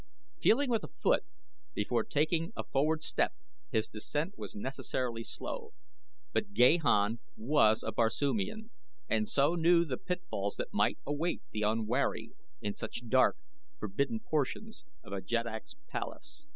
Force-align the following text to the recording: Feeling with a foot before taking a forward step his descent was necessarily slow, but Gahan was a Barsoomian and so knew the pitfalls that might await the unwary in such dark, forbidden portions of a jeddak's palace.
Feeling 0.39 0.71
with 0.71 0.83
a 0.83 0.87
foot 0.87 1.25
before 1.75 2.03
taking 2.03 2.51
a 2.57 2.63
forward 2.63 3.03
step 3.03 3.35
his 3.71 3.87
descent 3.87 4.35
was 4.35 4.55
necessarily 4.55 5.23
slow, 5.23 5.73
but 6.33 6.53
Gahan 6.55 7.19
was 7.37 7.83
a 7.83 7.91
Barsoomian 7.91 8.71
and 9.07 9.29
so 9.29 9.53
knew 9.53 9.85
the 9.85 9.97
pitfalls 9.97 10.55
that 10.55 10.73
might 10.73 10.97
await 11.05 11.43
the 11.51 11.61
unwary 11.61 12.31
in 12.61 12.73
such 12.73 13.09
dark, 13.09 13.37
forbidden 13.77 14.21
portions 14.21 14.85
of 15.03 15.13
a 15.13 15.21
jeddak's 15.21 15.75
palace. 15.87 16.47